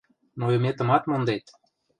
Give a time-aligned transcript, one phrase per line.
[0.39, 1.45] Нойыметымат мондет.